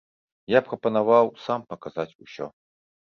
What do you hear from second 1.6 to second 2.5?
паказаць усё.